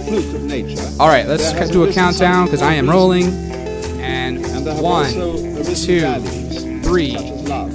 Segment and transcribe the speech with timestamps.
[0.00, 0.82] Fluke of nature.
[0.98, 3.26] All right, let's do a countdown because I am rolling.
[4.00, 7.16] And And one, two, three,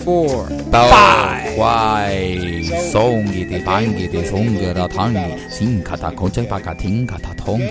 [0.03, 1.57] four, five.
[1.57, 7.63] Wai Songi de bangi de songi da tangi Sin kata koche baka ting kata tongo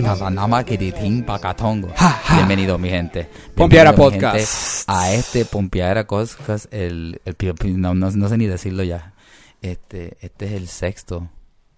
[0.00, 0.90] na la nama que de
[1.26, 1.92] baka tongo
[2.34, 4.88] Bienvenido mi gente Pompeara Podcast.
[4.88, 7.36] A este Pompeara Podcast el, el,
[7.80, 9.12] no, no, no sé ni decirlo ya
[9.60, 11.28] Este, este es el sexto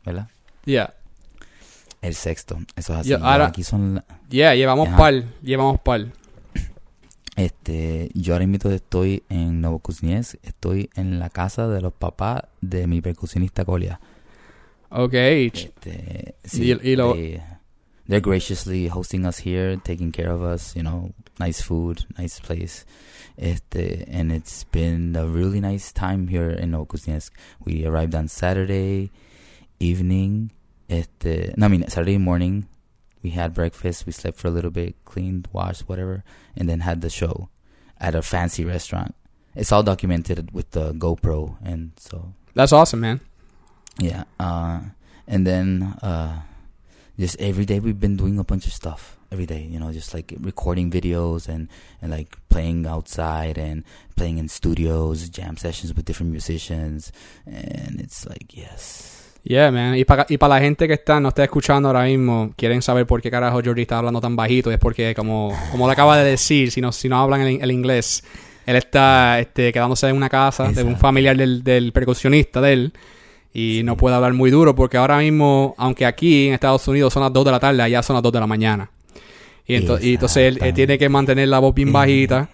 [0.05, 0.29] ¿Verdad?
[0.65, 0.95] Yeah,
[2.03, 4.97] El sexto, eso es así Ya ahora- Aquí son la- yeah, llevamos Ajá.
[4.97, 6.07] par, llevamos par.
[7.37, 12.87] Este, yo ahora mismo estoy en Novokuzniesk, estoy en la casa de los papás de
[12.87, 14.01] mi percusionista Colia.
[14.91, 17.41] Ok, Este, sí, Y- y lo- they,
[18.09, 22.85] they're graciously hosting us here, taking care of us, you know, nice food, nice place.
[23.37, 27.33] Este, and it's been a really nice time here in Novokuzniesk.
[27.65, 29.11] We arrived on Saturday
[29.79, 30.51] evening.
[30.91, 32.67] Este, no, I mean Saturday morning.
[33.23, 34.07] We had breakfast.
[34.07, 36.25] We slept for a little bit, cleaned, washed, whatever,
[36.57, 37.49] and then had the show
[38.01, 39.15] at a fancy restaurant.
[39.55, 43.21] It's all documented with the GoPro, and so that's awesome, man.
[43.99, 44.25] yeah.
[44.39, 44.81] Uh,
[45.27, 46.41] and then uh,
[47.19, 49.17] just every day we've been doing a bunch of stuff.
[49.31, 51.69] Every day, you know, just like recording videos and,
[52.03, 53.85] and like playing outside and
[54.17, 57.13] playing in studios, jam sessions with different musicians.
[57.47, 59.20] And it's like, yes.
[59.43, 59.97] Yeah, man.
[59.97, 63.07] Y para y pa la gente que está, no está escuchando ahora mismo, quieren saber
[63.07, 66.31] por qué carajo Jordi está hablando tan bajito, es porque, como, como le acaba de
[66.31, 68.23] decir, si no, si no hablan el, el inglés,
[68.67, 72.93] él está este, quedándose en una casa de un familiar del, del percusionista de él
[73.55, 77.23] y no puede hablar muy duro porque ahora mismo, aunque aquí en Estados Unidos son
[77.23, 78.91] las 2 de la tarde, allá son las 2 de la mañana.
[79.67, 82.49] Y, ento- y entonces él, él tiene que mantener la voz bien bajita.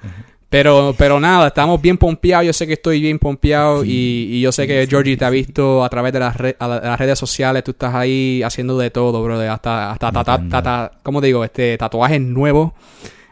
[0.49, 2.47] Pero, pero nada, estamos bien pompeados.
[2.47, 3.91] Yo sé que estoy bien pompeado Sí.
[3.91, 6.69] y, y yo sé que Georgie te ha visto a través de las, re- a
[6.69, 7.65] la- las redes sociales.
[7.65, 9.41] Tú estás ahí haciendo de todo, bro.
[9.41, 10.49] Hasta, hasta, Metando.
[10.57, 11.45] tata- ¿cómo digo?
[11.45, 12.73] Este, tatuajes nuevos.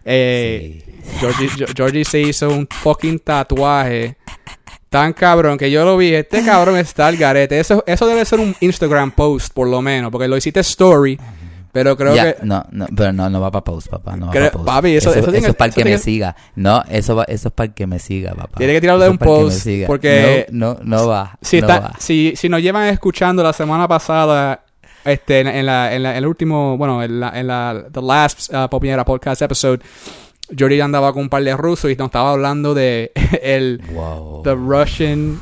[0.05, 0.93] Eh, Sí.
[1.21, 4.17] Georgie, Georgie se hizo un fucking tatuaje
[4.89, 6.15] tan cabrón que yo lo vi.
[6.15, 7.61] Este cabrón está al garete.
[7.61, 11.19] Eso, eso debe ser un Instagram post, por lo menos, porque lo hiciste story.
[11.75, 12.37] Pero creo que.
[12.43, 14.17] no, no, pero no, no va para post, papá.
[14.17, 14.67] No va Creo- pa' post.
[14.67, 16.35] papi, eso- eso tiene- es para el que me siga.
[16.57, 18.57] No, eso, va, eso es para el que me siga, papá.
[18.57, 21.37] Tiene que tirarle Eso un para post, porque- No, no, no va.
[21.43, 21.93] Si, no está- va.
[21.99, 24.63] si, si nos llevan escuchando la semana pasada,
[25.05, 28.51] este, en, en la, en la- el último, bueno, en la, en la the last
[28.55, 29.81] uh, Popinera podcast episode,
[30.57, 33.11] Jordi andaba con un par de rusos y nos estaba hablando de
[33.43, 34.43] el Wow.
[34.45, 35.39] the Russian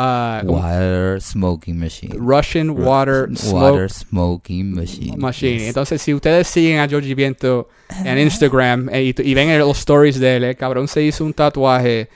[0.00, 0.58] uh, ¿cómo?
[0.60, 2.14] Water smoking machine.
[2.18, 5.16] Russian water smoke Water smoking machine.
[5.18, 5.58] machine.
[5.58, 5.68] Yes.
[5.68, 7.68] Entonces, si ustedes siguen a Georgie Viento
[8.04, 11.32] en Instagram eh, y, y ven los stories de él, el cabrón se hizo un
[11.34, 12.08] tatuaje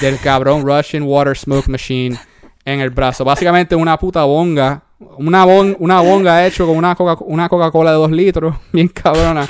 [0.00, 2.18] del cabrón Russian Water Smoke Machine
[2.64, 3.24] en el brazo.
[3.24, 4.82] Básicamente una puta bonga.
[5.16, 8.54] Una, bon- una bonga hecho con una Coca- una Coca-Cola de dos litros.
[8.72, 9.48] Bien cabrona.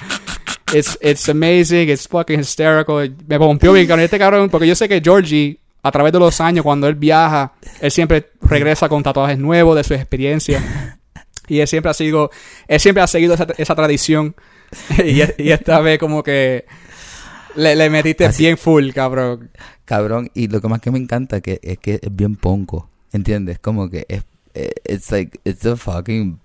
[0.72, 1.88] It's, it's amazing.
[1.88, 3.10] It's fucking hysterical.
[3.26, 4.04] Me pompió bien cabrón.
[4.04, 7.52] Este cabrón, porque yo sé que Georgie, a través de los años, cuando él viaja,
[7.80, 10.62] él siempre regresa con tatuajes nuevos de su experiencia.
[11.48, 12.30] Y él siempre ha sido,
[12.68, 14.34] él siempre ha seguido esa, esa tradición.
[15.04, 16.64] y, y esta vez como que
[17.56, 19.50] le, le metiste Así- bien full, cabrón.
[19.84, 22.88] Cabrón, y lo que más que me encanta que es que es bien ponco.
[23.12, 23.58] ¿Entiendes?
[23.58, 24.22] Como que es.
[24.54, 25.40] eh, It's like.
[25.44, 26.38] It's a fucking.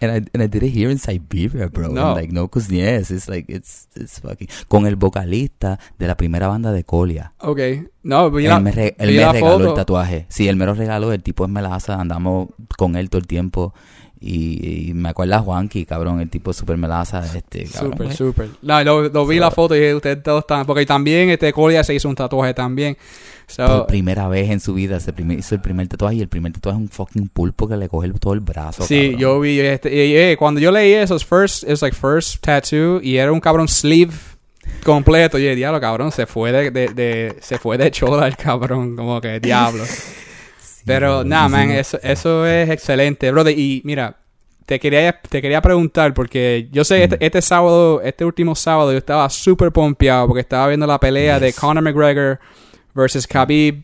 [0.00, 1.88] And, I, and I did it here in Siberia, bro.
[1.88, 2.08] No.
[2.08, 3.46] And like, no, cause yes, it's like.
[3.48, 4.48] It's, it's fucking.
[4.68, 7.32] Con el vocalista de la primera banda de Colia.
[7.38, 7.60] Ok.
[8.02, 9.68] No, la, él me, re- él me regaló foto.
[9.68, 10.26] el tatuaje.
[10.28, 11.12] Sí, él me lo regaló.
[11.12, 12.00] El tipo es melaza.
[12.00, 12.48] Andamos
[12.78, 13.74] con él todo el tiempo.
[14.18, 16.20] Y, y me acuerda a Juanqui, cabrón.
[16.20, 17.22] El tipo súper melaza.
[17.36, 18.16] Este, cabrón, Súper, pues.
[18.16, 18.48] súper.
[18.62, 20.64] No, lo, lo vi So- la foto y dije, ustedes todos están...
[20.66, 22.96] Porque también este Colia se hizo un tatuaje también.
[23.46, 26.28] So, Por primera vez en su vida se primer- hizo el primer tatuaje y el
[26.28, 28.82] primer tatuaje es un fucking pulpo que le coge el- todo el brazo.
[28.84, 29.20] sí, cabrón.
[29.20, 29.94] yo vi este...
[30.06, 33.40] y, eh, cuando yo leí eso, first, it was like first tattoo y era un
[33.40, 34.14] cabrón sleeve
[34.82, 35.38] completo.
[35.38, 38.96] Y yo, diablo, cabrón, se fue de, de, de- se fue de choda el cabrón.
[38.96, 39.84] Como que, diablo.
[40.86, 43.58] Pero nada, man, eso, eso es excelente, brother.
[43.58, 44.16] Y mira,
[44.64, 48.98] te quería, te quería preguntar, porque yo sé, este, este sábado, este último sábado, yo
[48.98, 51.52] estaba súper pompeado porque estaba viendo la pelea de.
[51.52, 52.38] Conor McGregor
[52.94, 53.82] versus Khabib.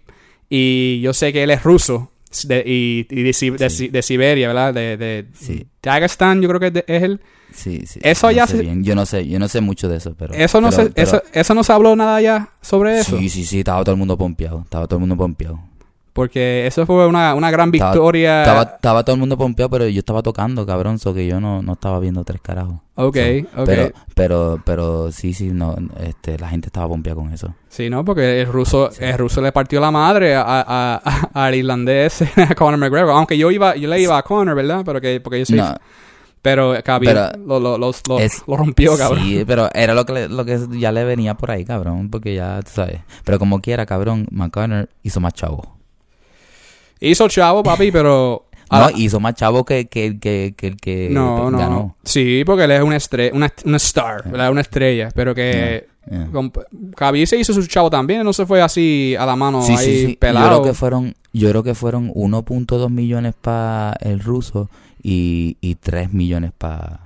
[0.49, 2.11] Y yo sé que él es ruso.
[2.45, 3.89] de- y, y de, de Sí.
[3.89, 4.73] De Siberia, ¿verdad?
[4.75, 5.67] De, de Sí.
[5.83, 7.21] Dagestan, yo creo que es, el...
[7.55, 8.01] Sí, sí.
[8.03, 8.83] Eso no ya sé se- bien.
[8.85, 10.33] Yo no sé, yo no sé mucho de eso, pero...
[10.35, 13.19] Eso no, pero- se, pero- eso, eso no se habló nada ya sobre eso.
[13.19, 14.63] Sí, sí, sí, estaba todo el mundo pompeado.
[14.65, 15.61] Estaba todo el mundo pompeado.
[16.13, 18.43] Porque eso fue una, una gran victoria.
[18.43, 21.63] Estaba, estaba todo el mundo pompeado, pero yo estaba tocando, cabrón, so que yo no,
[21.63, 22.75] no estaba viendo tres carajos.
[22.97, 23.17] Ok,
[23.57, 23.65] ok.
[23.65, 27.55] Pero, pero, pero sí, sí, no, este, la gente estaba pompeada con eso.
[27.71, 28.05] Sí, ¿no?
[28.05, 32.55] Porque el ruso, el ruso le partió la madre a, a- a- al irlandés, a
[32.55, 33.11] Conor McGregor.
[33.13, 34.83] Aunque yo iba, yo le iba a Conor, ¿verdad?
[34.85, 35.57] Pero que, porque yo soy...
[35.59, 35.75] No,
[36.43, 39.25] pero Pero lo, lo, los- lo- es- lo rompió, cabrón.
[39.25, 42.35] Sí, pero era lo que, le- lo que ya le venía por ahí, cabrón, porque
[42.35, 43.01] ya, tú sabes.
[43.25, 45.79] Pero como quiera, cabrón, McConnor hizo más chavo.
[47.03, 48.47] Hizo chavo, papi, pero...
[48.71, 51.59] No, hizo más chavo que, que, que, que el que no, no.
[51.59, 51.97] ganó.
[52.05, 54.51] Sí, porque él es una estrella, una, una star, ¿verdad?
[54.51, 55.11] Una estrella.
[55.15, 55.89] Pero que...
[56.11, 57.27] Yeah.
[57.27, 60.07] se hizo su chavo también, no se fue así a la mano Sí, ahí sí,
[60.07, 60.13] sí.
[60.15, 60.49] Yo pelado.
[60.49, 64.71] creo que fueron, yo creo que fueron 1.2 millones para el ruso
[65.03, 67.02] y, y 3 millones para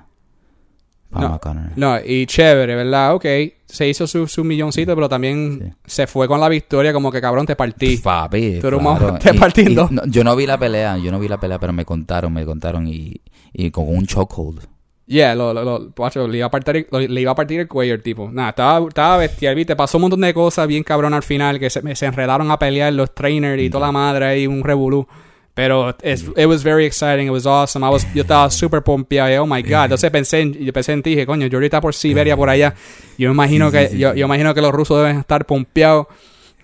[1.20, 1.70] No, McConnor.
[1.76, 3.14] No, y chévere, ¿verdad?
[3.14, 3.24] Ok,
[3.66, 5.72] se hizo su, su milloncito, pero también Sí.
[5.86, 7.96] se fue con la victoria como que cabrón te partí.
[7.98, 9.18] Papi, Tú claro.
[9.18, 9.88] te Y- partiendo.
[9.90, 12.32] y no, yo no vi la pelea, yo no vi la pelea, pero me contaron,
[12.32, 13.20] me contaron y,
[13.52, 14.60] y con un chokehold.
[15.08, 18.02] Yeah, lo, lo, lo- le, iba a partir, le iba a partir el cuello el
[18.02, 18.28] tipo.
[18.32, 19.76] Nada, estaba, estaba bestial, viste.
[19.76, 22.92] Pasó un montón de cosas bien cabrón al final que se, se enredaron a pelear
[22.92, 25.06] los trainers y toda la madre ahí, un revolú.
[25.56, 27.82] Pero it's- it was very exciting, it was awesome.
[27.84, 29.42] I was, yo estaba súper pompeado.
[29.42, 29.84] Oh my god.
[29.84, 32.74] Entonces pensé en, yo pensé en ti, dije, coño, yo ahorita por Siberia por allá.
[33.16, 36.06] Yo imagino que, yo, yo imagino que los rusos deben estar pompeados.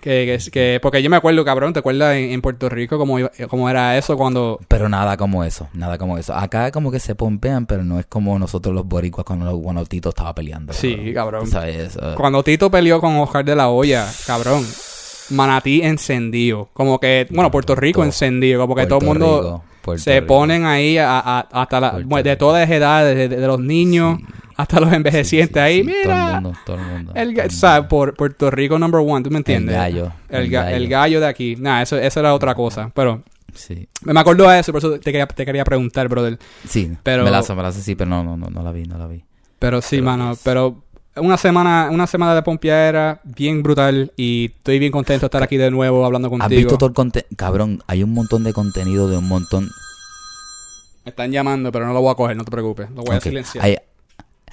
[0.03, 3.21] Que, que, que- porque yo me acuerdo, cabrón, ¿te acuerdas en, en Puerto Rico cómo,
[3.21, 6.35] iba- cómo era eso cuando Pero nada como eso, nada como eso.
[6.35, 10.09] Acá como que se pompean, pero no es como nosotros los boricuas cuando, cuando Tito
[10.09, 10.73] estaba peleando.
[10.73, 11.47] Sí, cabrón.
[11.47, 11.97] Sabes.
[12.17, 14.67] Cuando Tito peleó con Oscar de la Hoya, cabrón.
[15.32, 16.69] Manatí encendido.
[16.73, 18.06] Como que, bueno, Puerto Rico Todo.
[18.06, 18.61] encendido.
[18.61, 20.26] Como que Puerto todo el mundo Rico, se Rico.
[20.26, 24.19] ponen ahí a- a- hasta la, Puerto bueno, de todas edades, de, de los niños
[24.19, 24.26] Sí.
[24.56, 25.81] hasta los envejecientes Sí, sí, ahí.
[25.82, 27.12] sí, Mira, Todo el mundo, todo el mundo.
[27.14, 27.88] el, todo.
[27.88, 29.75] Por Puerto Rico number one, ¿tú me entiendes?
[29.75, 30.12] El gallo.
[30.29, 31.56] El, ga- el gallo de aquí.
[31.56, 32.90] Nah, eso, eso era otra cosa.
[32.94, 33.23] Pero
[33.55, 33.87] Sí.
[34.02, 36.38] me acuerdo de eso, por eso te quería, te quería preguntar, brother.
[36.67, 38.96] Sí, Pero- me la me la sí, pero no, no, no, no la vi, no
[38.99, 39.23] la vi.
[39.58, 40.82] Pero sí, Pero mano, pero
[41.17, 45.56] una semana, una semana de pompeadera bien brutal y estoy bien contento de estar aquí
[45.56, 46.47] de nuevo hablando contigo.
[46.47, 47.29] ¿Has visto todo el contenido?
[47.37, 49.69] Cabrón, hay un montón de contenido de un montón.
[51.05, 52.91] Me están llamando, pero no lo voy a coger, no te preocupes.
[52.93, 53.64] Lo voy a silenciar.
[53.64, 53.76] Hay,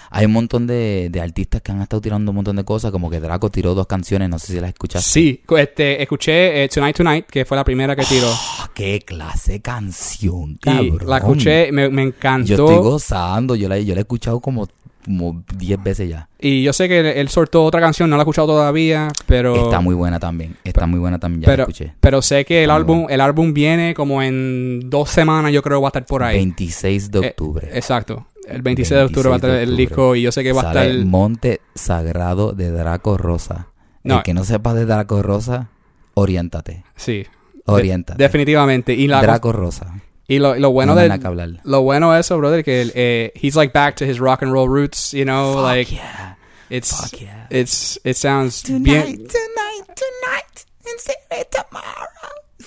[0.09, 3.09] hay un montón de, de artistas que han estado tirando un montón de cosas, como
[3.09, 5.07] que Draco tiró dos canciones, no sé si las escuchaste.
[5.07, 8.27] Sí, este, escuché eh, Tonight Tonight, que fue la primera que tiró.
[8.31, 10.99] Ah, ¡Qué clase de canción, y cabrón!
[11.07, 12.47] la escuché, me, me encantó.
[12.47, 14.67] Yo estoy gozando, yo la, yo la he escuchado como
[15.09, 16.29] como 10 veces ya.
[16.39, 19.55] y yo sé que él, soltó otra canción, no la he escuchado todavía, pero...
[19.65, 21.93] Está muy buena también, está muy buena también, ya la pero, escuché.
[21.99, 25.87] pero sé que el álbum, el álbum viene como en dos semanas, yo creo va
[25.87, 26.37] a estar por ahí.
[26.37, 27.69] 26 de Eh, octubre.
[27.73, 28.27] Exacto.
[28.47, 30.61] El 26 de octubre va a estar 26 el disco y yo sé que va
[30.61, 31.05] a estar...
[31.05, 33.67] Monte Sagrado de Draco Rosa.
[34.03, 34.17] No.
[34.17, 35.69] El que no sepa de Draco Rosa,
[36.13, 36.83] oriéntate.
[36.95, 37.25] Sí.
[37.65, 38.21] Oriéntate.
[38.23, 38.93] Definitivamente.
[38.93, 39.93] Y, la, Draco Rosa.
[40.29, 41.59] Y lo, lo bueno no de...
[41.63, 44.69] Lo bueno de eso, brother, que eh, he's like back to his rock and roll
[44.69, 46.35] roots, you know, Fuck like yeah.
[46.69, 47.47] it's Fuck yeah.
[47.49, 52.09] it's it sounds Tonight, bien, tonight, tonight, and say tomorrow.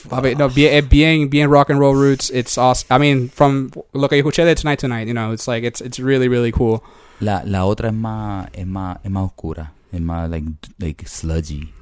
[0.08, 2.30] papi, no, bien, es bien bien rock and roll roots.
[2.30, 2.88] It's awesome.
[2.90, 5.98] I mean, from lo que escuché de Tonight Tonight, you know, it's like it's it's
[6.00, 6.82] really really cool.
[7.20, 9.72] La, la otra es más, es más, es más oscura.
[9.92, 10.46] Es más like,
[10.80, 11.72] like sludgy.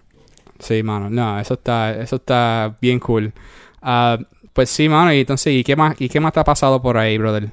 [0.58, 1.08] Sí, mano.
[1.08, 3.32] No, eso está eso está bien cool.
[3.80, 4.18] Ah,
[4.52, 6.96] pues sí, mano, y entonces ¿y qué más y qué más te ha pasado por
[6.98, 7.50] ahí, brother?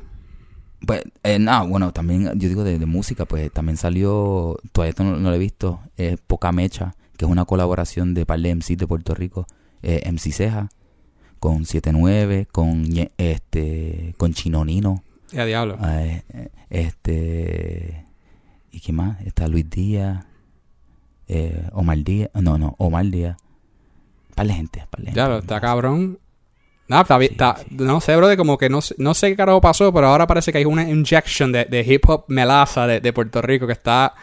[0.85, 5.03] Pues, eh, nada, bueno, también, yo digo de, de música, pues también salió, todavía esto
[5.03, 8.53] no, no lo he visto, eh, Poca Mecha, que es una colaboración de par de
[8.53, 9.47] MCs de Puerto Rico,
[9.81, 10.69] eh, MC Ceja,
[11.39, 12.85] con 79, con,
[13.17, 15.77] este, con Chinonino, Ya diablo.
[15.83, 18.05] eh, eh, este,
[18.71, 19.19] ¿y qué más?
[19.21, 20.25] Está Luis Díaz,
[21.73, 23.37] Omar Díaz, no, no, Omar Díaz,
[24.35, 25.19] par de gente, par de gente.
[25.19, 26.19] Diablo, está cabrón.
[26.89, 27.65] No, está bien, Sí, está- sí.
[27.71, 30.59] no sé, brother, como que no, no sé qué carajo pasó, pero ahora parece que
[30.59, 34.13] hay una injection de, de hip hop melaza de, de Puerto Rico que está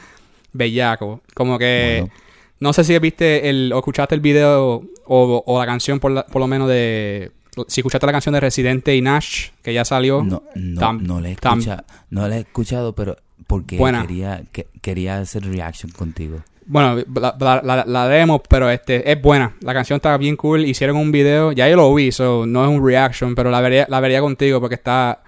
[0.53, 1.21] bellaco.
[1.35, 2.15] Como que, Bueno,
[2.61, 6.25] no sé si viste el, o escuchaste el video o, o la canción por, la-
[6.27, 7.33] por lo menos de,
[7.69, 10.23] si escuchaste la canción de Residente y Nash, que ya salió.
[10.23, 13.17] No, no, Tam- no la he escuchado, no la he escuchado, pero
[13.47, 14.03] porque Buena.
[14.07, 16.39] quería que, quería hacer reaction contigo.
[16.67, 19.55] Bueno, la, la, la, la demo, pero este, es buena.
[19.61, 20.65] La canción está bien cool.
[20.65, 23.87] Hicieron un video, ya yo lo vi, so no es un reaction, pero la vería,
[23.89, 25.23] la vería contigo porque está...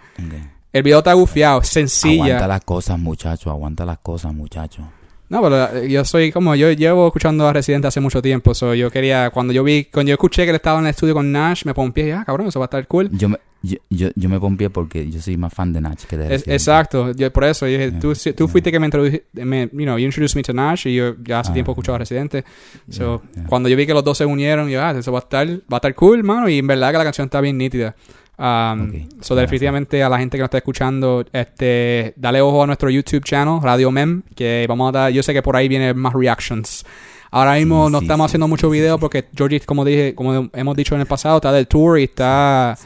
[0.73, 2.25] El video está gufiado, sencilla.
[2.25, 4.83] Aguanta las cosas, muchacho, aguanta las cosas, muchacho.
[5.29, 8.75] No, pero eh, yo soy como, yo llevo escuchando a Residente hace mucho tiempo, so
[8.75, 11.33] yo quería, cuando yo vi, cuando yo escuché que él estaba en el estudio con
[11.33, 13.11] Nash, me pompié, ah, cabrón, eso va a estar cool.
[13.11, 16.17] Yo me, yo, yo, yo me pompié porque yo soy más fan de Nach que
[16.17, 16.53] de Es- Residente.
[16.55, 19.83] exacto, yo por eso, yo dije, Yeah, tú, tú fuiste que me introdujiste, me, you
[19.83, 22.45] know, you introduced me to Nash y yo ya hace Ah, tiempo escuchaba a Residente.
[22.89, 23.45] So, yeah.
[23.49, 25.55] cuando yo vi que los dos se unieron, yo, ah, eso va a estar, va
[25.73, 27.97] a estar cool, mano, y en verdad que la canción está bien nítida.
[28.39, 32.91] Um, So, definitivamente a la gente que nos está escuchando, este, dale ojo a nuestro
[32.91, 36.13] YouTube channel, Radio Mem, que vamos a dar, yo sé que por ahí vienen más
[36.13, 36.85] reactions.
[37.31, 40.49] Ahora mismo Sí, no sí, estamos sí, haciendo mucho video porque Georgie, como dije, como
[40.53, 42.77] hemos dicho en el pasado, está del tour y está.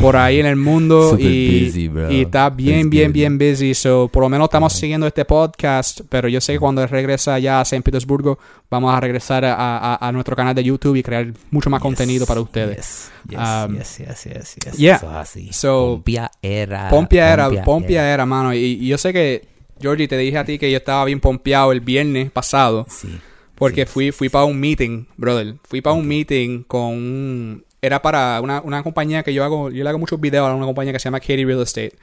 [0.00, 2.10] Por ahí en el mundo y, busy, bro.
[2.10, 3.14] y está bien, It's bien, good.
[3.14, 3.74] bien busy.
[3.74, 7.60] So, por lo menos estamos siguiendo este podcast, pero yo sé que cuando regresa ya
[7.60, 8.38] a San Petersburgo,
[8.70, 11.82] vamos a regresar a, a- a nuestro canal de YouTube y crear mucho más Yes,
[11.82, 13.10] contenido para ustedes.
[13.28, 14.76] Yes, yes, Um, yes, yes, yes, yes.
[14.78, 14.96] yeah.
[14.96, 15.52] Eso es así.
[15.52, 16.88] So, Pompia era.
[16.88, 18.52] Pompia era, Pompia era, mano.
[18.54, 19.46] Y, y yo sé que,
[19.80, 22.86] Georgie, te dije a ti que yo estaba bien pompeado el viernes pasado.
[22.88, 23.18] Sí.
[23.54, 25.54] Porque Sí, fui, fui para un meeting, brother.
[25.68, 27.64] Fui para un meeting con un...
[27.82, 29.68] Era para una, una compañía que yo hago...
[29.70, 31.96] Yo le hago muchos videos a una compañía que se llama Katie Real Estate.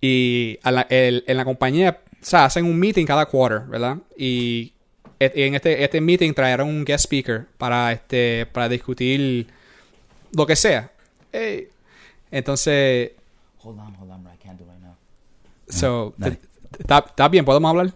[0.00, 2.00] Y a la- el- en la compañía...
[2.20, 3.98] O sea, hacen un meeting cada quarter, ¿verdad?
[4.16, 4.72] Y
[5.20, 9.46] et- en este, este meeting trajeron un guest speaker para, este, para discutir
[10.32, 10.90] lo que sea.
[12.30, 13.12] Entonces...
[13.62, 14.20] Hold on, hold on.
[14.34, 14.96] I can't do right now.
[15.68, 16.40] So, dale.
[16.78, 17.44] ¿Está está bien?
[17.44, 17.92] ¿Podemos hablar?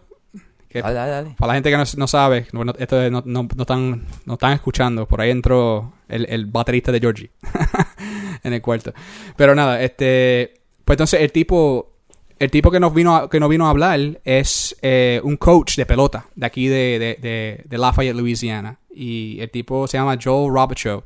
[0.69, 1.31] Que- Dale, dale, dale.
[1.39, 4.07] Para la gente que no, no sabe, no, no- esto es- no, no, no están,
[4.27, 7.31] no están escuchando, por ahí entró el, el baterista de Georgie
[8.43, 8.93] en el cuarto.
[9.37, 11.95] Pero nada, este, pues entonces el tipo,
[12.39, 15.77] el tipo que nos vino a, que nos vino a hablar es eh, un coach
[15.77, 18.79] de pelota de aquí de, de, de, de Lafayette, Louisiana.
[18.95, 21.03] Y el tipo se llama Joel Robichaud.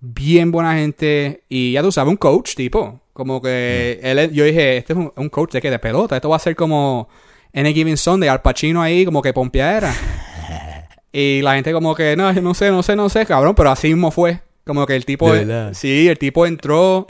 [0.00, 1.42] Bien buena gente.
[1.48, 3.00] Y ya tú sabes, un coach, tipo.
[3.12, 5.70] Como que él, es- yo dije, este es un, un coach de qué?
[5.70, 6.16] De pelota.
[6.16, 7.08] Esto va a ser como
[7.56, 9.92] Any Given Sunday, Al Pacino ahí, como que pompeadera.
[11.12, 13.54] y la gente como que, no, no sé, no sé, no sé, cabrón.
[13.54, 14.40] Pero así mismo fue.
[14.64, 15.28] Como que el tipo...
[15.74, 17.06] Sí, el tipo entró...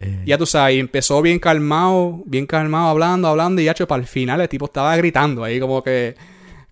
[0.00, 4.00] Eh, Ya tú sabes, y empezó bien calmado, bien calmado, hablando, hablando, y ya, para
[4.00, 6.14] el final el tipo estaba gritando ahí como que,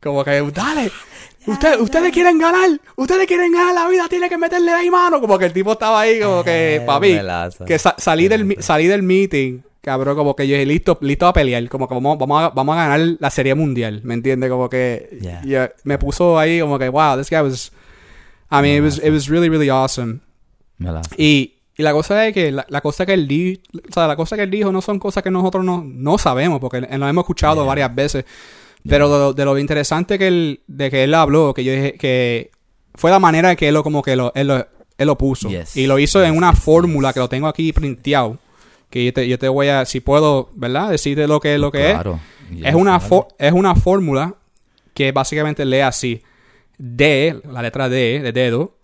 [0.02, 0.90] como que, dale,
[1.46, 5.38] usted, ustedes quieren ganar, ustedes quieren ganar la vida, tiene que meterle ahí mano, como
[5.38, 7.12] que el tipo estaba ahí como que, papi,
[7.66, 11.32] que sa- salí del, salí del meeting, cabrón, como que yo dije, listo, listo a
[11.32, 14.50] pelear, como que vamos, vamos, a, vamos a ganar la serie mundial, ¿me entiendes?
[14.50, 15.72] Como que, Yeah.
[15.84, 17.72] me puso ahí como que, wow, this guy was,
[18.50, 20.20] I mean, it was, it was really, really awesome.
[21.16, 24.16] Y, y la cosa es que la, la cosa que él dijo, o sea, la
[24.16, 27.22] cosa que él dijo no son cosas que nosotros no, no sabemos, porque lo hemos
[27.22, 27.64] escuchado Yeah.
[27.64, 28.24] varias veces.
[28.88, 31.94] Pero de, lo- de lo interesante que él, de que él habló, que yo dije
[31.94, 32.50] que
[32.94, 34.56] fue la manera que él lo como que lo, él lo,
[34.96, 35.48] él lo puso.
[35.48, 35.76] Yes.
[35.76, 38.38] Y lo hizo en una yes, fórmula que lo tengo aquí printeado.
[38.90, 40.90] Que yo te, yo te voy a, si puedo, ¿verdad?
[40.90, 41.94] Decirte lo que es lo que es.
[41.94, 42.20] Claro.
[42.50, 43.00] Es Yes, una,
[43.38, 44.34] es una fórmula
[44.94, 46.22] que básicamente lee así.
[46.78, 48.76] D, la letra D de dedo,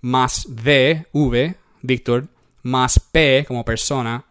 [0.00, 2.26] más V, V, Víctor,
[2.62, 4.24] más P como persona,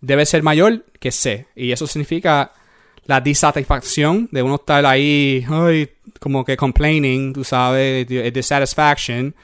[0.00, 1.46] debe ser mayor que C.
[1.54, 2.52] Y eso significa
[3.04, 9.34] la disatisfacción de uno estar ahí, ay, como que complaining, tú sabes, dissatisfaction,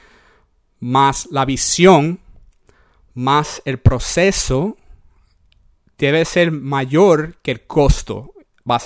[0.81, 2.21] más la visión,
[3.15, 4.77] más el proceso,
[5.99, 8.33] debe ser mayor que el costo.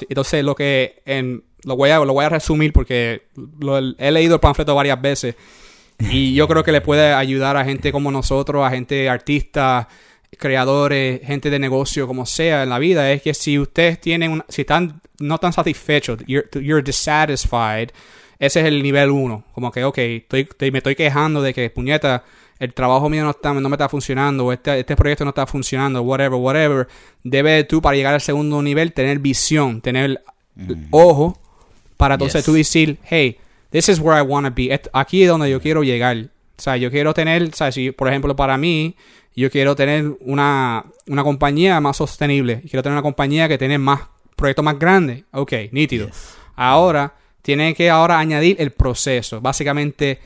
[0.09, 3.23] Entonces, lo que en, lo voy a lo voy a resumir porque
[3.61, 5.35] lo- he leído el panfleto varias veces
[5.99, 9.87] y yo creo que le puede ayudar a gente como nosotros, a gente artistas,
[10.39, 14.45] creadores, gente de negocio, como sea en la vida, es que si ustedes tienen, una-
[14.49, 17.91] si están no tan satisfechos, you're, you're dissatisfied,
[18.39, 19.45] ese es el nivel uno.
[19.53, 22.25] Como que, ok, estoy, estoy- me estoy quejando de que, puñeta,
[22.61, 25.47] el trabajo mío no, está, no me está funcionando, o este, este proyecto no está
[25.47, 26.87] funcionando, whatever, whatever.
[27.25, 30.23] Debes tú, para llegar al segundo nivel, tener visión, tener
[30.91, 31.41] ojo,
[31.97, 32.45] para entonces Yes.
[32.45, 33.39] tú decir, hey,
[33.71, 34.79] this is where I want to be.
[34.93, 36.17] Aquí es donde yo quiero llegar.
[36.59, 38.95] O sea, yo quiero tener, o sea, si, por ejemplo, para mí,
[39.35, 42.61] yo quiero tener una, una compañía más sostenible.
[42.63, 44.03] Quiero tener una compañía que tiene más
[44.37, 45.25] proyectos más grandes.
[45.33, 46.09] Ok, nítido.
[46.09, 46.35] Yes.
[46.57, 49.41] Ahora, tiene que ahora añadir el proceso.
[49.41, 50.21] Básicamente,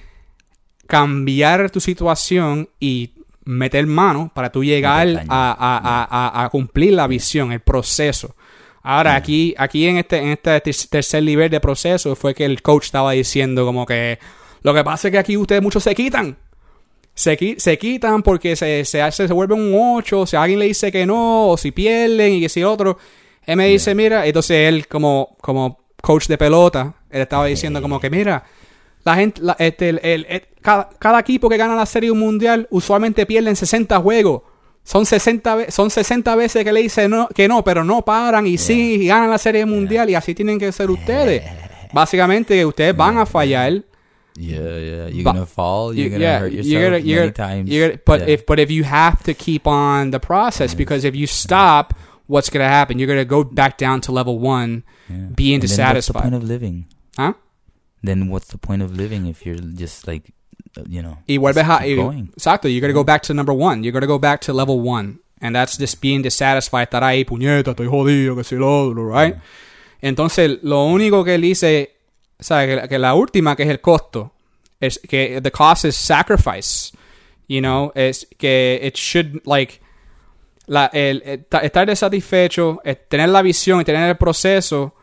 [0.86, 3.10] cambiar tu situación y
[3.44, 8.34] meter mano para tú llegar a, a- a- a- a cumplir la visión, el proceso.
[8.82, 12.60] Ahora, aquí, aquí en este, en este ter- tercer nivel de proceso fue que el
[12.62, 14.18] coach estaba diciendo como que
[14.62, 16.36] lo que pasa es que aquí ustedes muchos se quitan.
[17.14, 20.66] Se, qui- se quitan porque se, se, hace, se vuelve un 8, si alguien le
[20.66, 22.98] dice que no, o si pierden y que si otro.
[23.46, 28.00] Él me dice, mira, entonces él como, como coach de pelota, él estaba diciendo como
[28.00, 28.42] que, mira,
[29.04, 32.66] la gente, la- este, el, el- el- cada, cada equipo que gana la serie mundial
[32.70, 34.42] usualmente pierden 60 juegos.
[34.82, 38.46] Son 60, ve- son 60 veces que le dicen no, que no, pero no paran
[38.46, 41.42] y sí, y ganan la serie mundial y así tienen que ser ustedes.
[41.92, 43.82] básicamente ustedes van a fallar.
[44.36, 45.08] Yeah, yeah.
[45.10, 45.94] You're Ba- gonna fall.
[45.94, 47.70] You're You- gonna yeah, hurt yourself you're gonna- many you're- times.
[47.70, 48.30] You're but Yeah.
[48.34, 51.94] if but if you have to keep on the process because if you stop,
[52.26, 52.98] what's gonna happen?
[52.98, 55.16] You're gonna go back down to level one, Yeah.
[55.16, 56.22] being And then What's the dissatisfied.
[56.22, 56.86] point of living?
[57.16, 57.34] Huh?
[58.04, 60.32] Then what's the point of living if you're just like,
[60.88, 61.18] you know?
[61.26, 62.28] Y vuelves a, y- going.
[62.36, 63.82] exacto, you're gonna go back to number one.
[63.82, 65.20] You're gonna go back to level one.
[65.40, 66.88] And that's just being dissatisfied.
[66.88, 69.36] Estar ahí, puñeta, estoy jodido, que si lo otro, right?
[70.02, 71.96] Entonces, lo único que él dice,
[72.38, 74.32] o sea, que, que la última, que es el costo,
[74.80, 76.92] es que the cost is sacrifice.
[77.48, 79.80] You know, es que it should, like,
[80.66, 84.94] la, el, el ta- estar desatisfecho, tener la visión y tener el proceso,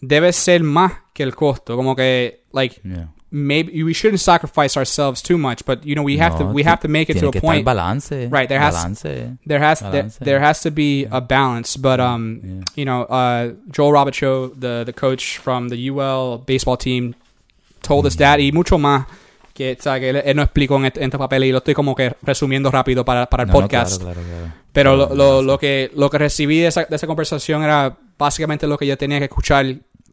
[0.00, 1.76] debe ser más que el costo.
[1.76, 3.08] Como que, like, Yeah.
[3.32, 6.62] maybe we shouldn't sacrifice ourselves too much, but you know we have to No, we
[6.62, 7.64] ti- have to make it to a point.
[7.64, 8.10] balance.
[8.28, 9.02] Right, there has- balance.
[9.02, 10.18] There has there, balance.
[10.24, 12.64] there has to be a balance, but um, Yeah.
[12.76, 17.14] you know, uh, Joel Robichaud, the the coach from the UL baseball team,
[17.82, 19.06] told us that y mucho más
[19.54, 21.58] que, o sea, que él, él no explicó en este, en este papel y lo
[21.58, 24.00] estoy como que resumiendo rápido para, para el No, no, podcast.
[24.02, 24.54] claro, claro, claro.
[24.72, 28.66] Pero lo, lo, lo que lo que recibí de esa, de esa conversación era básicamente
[28.66, 29.66] lo que yo tenía que escuchar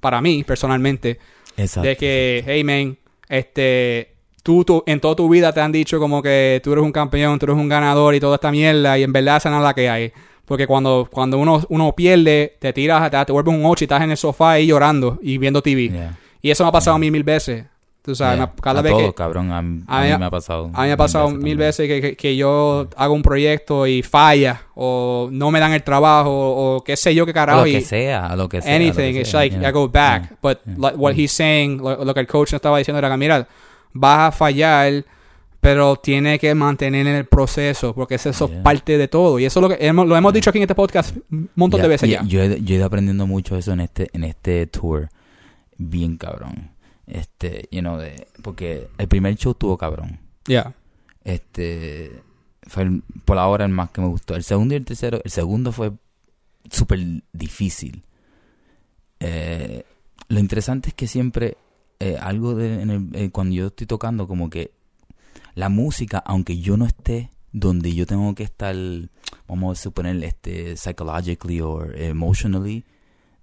[0.07, 1.19] para mí personalmente
[1.57, 1.85] Exacto.
[1.85, 2.97] de que, hey man,
[3.27, 6.93] este, tú, tú en toda tu vida te han dicho como que tú eres un
[6.93, 9.63] campeón, tú eres un ganador y toda esta mierda y en verdad esa no es
[9.63, 10.13] la que hay.
[10.45, 14.01] Porque cuando, cuando uno, uno pierde, te tiras, te, te vuelves un ocho y estás
[14.01, 15.89] en el sofá ahí llorando y viendo TV.
[15.89, 16.17] Yeah.
[16.41, 17.65] Y eso me ha pasado a mí mil veces.
[18.07, 18.53] Tú sabes, Yeah.
[18.61, 19.13] cada a vez todo, que...
[19.13, 19.51] cabrón.
[19.51, 20.71] A, mí- a a mí- mí me ha pasado.
[20.73, 24.61] A mí me ha pasado mil veces que, que, yo hago un proyecto y falla,
[24.75, 27.59] o no me dan el trabajo, o, qué sé yo qué A carajo.
[27.61, 28.73] lo y- que sea, a lo que sea.
[28.73, 29.11] anything.
[29.11, 29.69] que It's sea, like yeah.
[29.69, 30.29] I go back.
[30.29, 30.37] Yeah.
[30.41, 33.17] But like, what he's saying, lo, lo que el coach nos estaba diciendo era que
[33.17, 33.45] mira,
[33.91, 35.03] vas a fallar,
[35.59, 39.37] pero tiene que mantener el proceso, porque eso es parte de todo.
[39.37, 41.81] Y eso es lo que hemos, lo hemos dicho aquí en este podcast un montón
[41.81, 42.23] de veces ya.
[42.23, 45.09] Yo he, yo he ido aprendiendo mucho eso en este, en este tour.
[45.77, 46.71] Bien cabrón.
[47.07, 50.19] Este, you know, de, porque el primer show tuvo cabrón.
[50.45, 50.73] Yeah.
[51.23, 52.21] Este,
[52.63, 54.35] fue el- por ahora el más que me gustó.
[54.35, 55.93] El segundo y el tercero, el segundo fue
[56.69, 56.99] súper
[57.33, 58.03] difícil.
[59.19, 59.83] Eh,
[60.27, 61.57] lo interesante es que siempre
[61.99, 64.71] eh, algo de, en el- eh, cuando yo estoy tocando, como que
[65.55, 68.75] la música, aunque yo no esté donde yo tengo que estar,
[69.47, 72.85] vamos a suponer, este, psychologically or emotionally,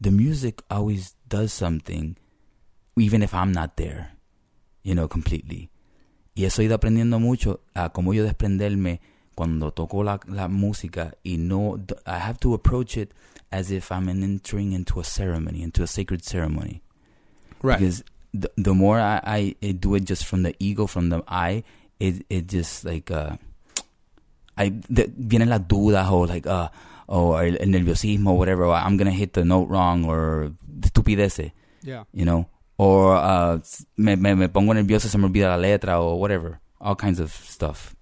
[0.00, 2.14] the music always does something,
[2.96, 4.12] even if I'm not there,
[4.82, 5.70] you know, completely.
[6.36, 9.00] Y eso he ido aprendiendo mucho a cómo yo desprenderme
[9.34, 13.12] cuando toco la, la música y no, I have to approach it
[13.52, 16.82] as if I'm entering into a ceremony, into a sacred ceremony.
[17.62, 17.78] Right.
[17.78, 18.02] Because
[18.32, 21.62] the, the more I, I do it just from the ego, from the I,
[22.00, 23.36] it, it just like, uh,
[24.56, 26.68] I, de, vienen las dudas o like, uh,
[27.08, 31.52] o el, el nerviosismo, whatever, or I'm gonna hit the note wrong, or estupideces,
[31.82, 32.04] Yeah.
[32.12, 33.60] you know, or uh,
[33.96, 37.94] me, me, pongo nervioso, se me olvida la letra, o whatever, all kinds of stuff.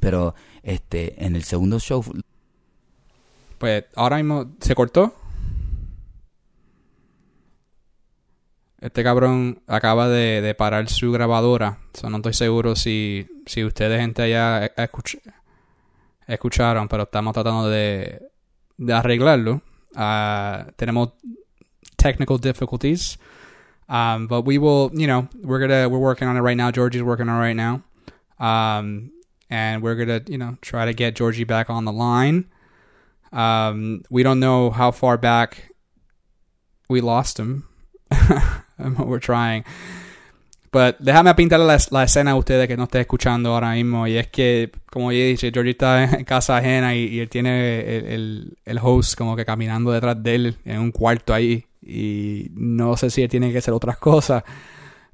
[0.00, 2.04] Pero, este, en el segundo show,
[3.58, 5.14] Pues ahora mismo se cortó.
[8.80, 11.78] Este cabrón acaba de, de parar su grabadora.
[11.94, 15.20] So, no estoy seguro si, si ustedes, gente allá, e- escuch-
[16.26, 18.20] escucharon, pero estamos tratando de,
[18.76, 19.62] de arreglarlo.
[19.94, 21.14] Ah, tenemos
[21.96, 23.18] technical difficulties.
[23.88, 26.70] Um, but we will, you know, we're gonna, we're working on it right now.
[26.70, 27.82] Georgie's working on it right now.
[28.38, 29.12] Um,
[29.50, 32.46] and we're gonna, you know, try to get Georgie back on the line.
[33.32, 35.74] Um, we don't know how far back
[36.88, 37.68] we lost him.
[38.78, 39.64] We're trying.
[40.70, 44.08] But déjame pintar la, la escena a ustedes que no estén escuchando ahora mismo.
[44.08, 47.80] Y es que, como ya dije, Georgie está en casa ajena y, y él tiene
[47.80, 51.64] el, el, el host como que caminando detrás de él en un cuarto ahí.
[51.86, 54.42] Y no sé si tiene que hacer otras cosas.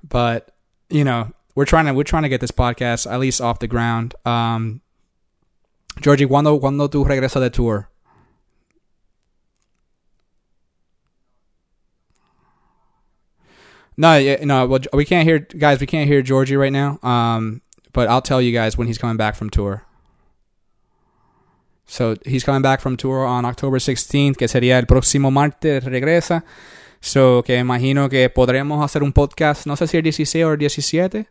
[0.02, 0.52] But,
[0.88, 3.66] you know, we're trying to, we're trying to get this podcast at least off the
[3.66, 4.14] ground.
[4.24, 4.80] Um,
[6.00, 7.88] Georgie, ¿cuándo, ¿cuándo tú regresas de tour?
[13.96, 15.78] No, no, well, we can't hear, guys.
[15.78, 16.98] We can't hear Georgie right now.
[17.02, 17.60] Um,
[17.92, 19.84] but I'll tell you guys when he's coming back from tour.
[21.90, 26.44] So he's coming back from tour on October 16th, que sería el próximo martes regresa.
[27.00, 30.58] So que imagino que podremos hacer un podcast, no sé si el 16 o el
[30.58, 31.26] 17.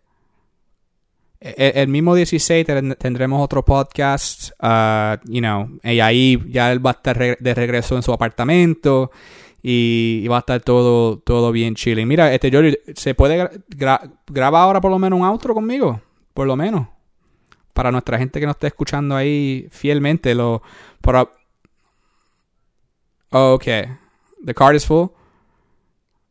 [1.39, 6.85] El, el mismo 16 ten- tendremos otro podcast, uh, you know, y ahí ya él
[6.85, 9.11] va a estar de regreso en su apartamento
[9.63, 12.05] y, va a estar todo, todo bien chile.
[12.05, 16.01] Mira, este Jordi, ¿se puede gra- gra- grabar ahora por lo menos un outro conmigo?
[16.33, 16.87] Por lo menos.
[17.73, 20.35] Para nuestra gente que nos esté escuchando ahí fielmente.
[20.35, 20.61] Lo,
[21.01, 21.27] para...
[23.31, 23.85] Okay.
[24.43, 25.09] The card is full?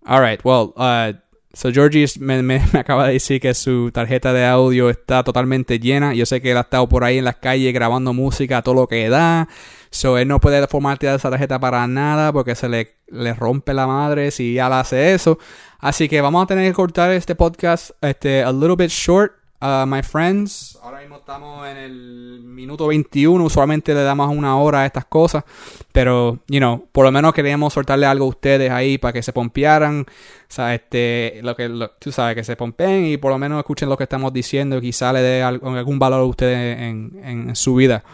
[0.04, 0.40] All right.
[0.44, 1.12] Well, uh,
[1.58, 6.14] So Georgie me, acaba de decir que su tarjeta de audio está totalmente llena.
[6.14, 8.86] Yo sé que él ha estado por ahí en las calles grabando música todo lo
[8.86, 9.48] que da.
[9.90, 13.86] So él no puede formatear esa tarjeta para nada porque se le, le rompe la
[13.86, 15.38] madre si ya la hace eso.
[15.80, 19.32] Así que vamos a tener que cortar este podcast este, a little bit short.
[19.60, 23.44] Uh, my friends, ahora mismo estamos en el minuto 21.
[23.44, 25.42] Usualmente le damos una hora a estas cosas.
[25.90, 29.32] Pero, you know, por lo menos queríamos soltarle algo a ustedes ahí para que se
[29.32, 30.02] pompearan.
[30.02, 31.68] O sea, este, lo que
[31.98, 34.78] tú sabes, que se pompeen y por lo menos escuchen lo que estamos diciendo.
[34.78, 38.04] Y quizá le dé algún valor a ustedes en, su vida.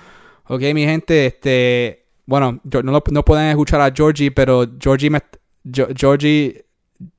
[0.47, 2.07] Ok, mi gente, este.
[2.25, 5.21] Bueno, no pueden escuchar a Georgie, pero Georgie me.
[5.63, 6.65] Georgie.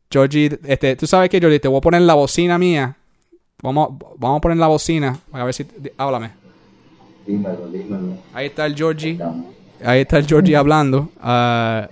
[0.10, 2.98] Georgie, este, tú sabes que Georgie, te voy a poner la bocina mía
[3.62, 5.18] Vamos, vamos a poner la bocina.
[5.32, 5.66] A ver si.
[5.98, 6.32] Háblame.
[7.26, 8.14] Dímelo, dímelo.
[8.34, 9.20] Ahí está el Georgie.
[9.84, 11.10] Ahí está el Georgie hablando.
[11.22, 11.88] Uh,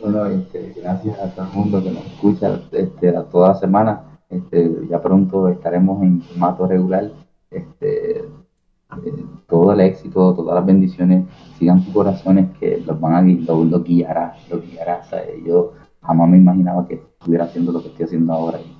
[0.00, 4.02] bueno, este, gracias a todo el mundo que nos escucha este, toda la semana.
[4.30, 7.10] Este, ya pronto estaremos en formato regular.
[7.50, 11.24] Este, eh, todo el éxito, todas las bendiciones
[11.58, 15.04] sigan sus corazones que los van a los, los guiará, los guiará.
[15.04, 18.58] Sea, yo jamás me imaginaba que estuviera haciendo lo que estoy haciendo ahora.
[18.60, 18.75] Y,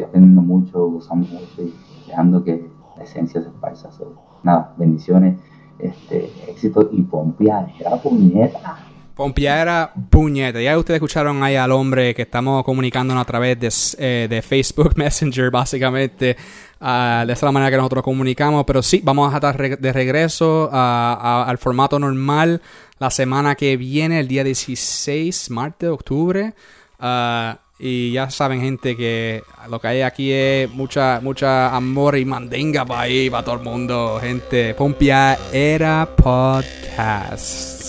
[0.00, 1.74] aprendiendo mucho, gozando mucho y
[2.06, 3.90] dejando que la esencia se esparza.
[3.92, 5.38] So, nada, bendiciones,
[5.78, 8.78] este, éxito y pompeadera, puñeta.
[9.14, 10.60] Pompeadera, puñeta.
[10.60, 14.92] Ya ustedes escucharon ahí al hombre que estamos comunicándonos a través de, eh, de Facebook
[14.96, 16.36] Messenger, básicamente.
[16.80, 18.64] Uh, de esa manera que nosotros comunicamos.
[18.64, 22.62] Pero sí, vamos a estar de regreso uh, a, al formato normal
[22.98, 26.54] la semana que viene, el día 16, martes, octubre.
[26.98, 32.24] Uh, y ya saben, gente, que lo que hay aquí es mucha, mucha amor y
[32.24, 34.20] mandenga para ahí, para todo el mundo.
[34.22, 37.82] Gente, Pompia era podcast.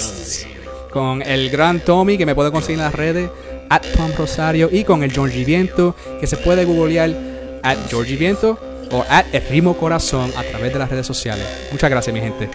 [0.91, 3.29] Con el gran Tommy, que me puede conseguir en las redes,
[3.69, 7.12] at Tom Rosario, y con el Georgie Viento, que se puede googlear
[7.62, 8.58] at Georgie Viento
[8.89, 11.45] o at El Rimo Corazón a través de las redes sociales.
[11.71, 12.49] Muchas gracias, mi gente.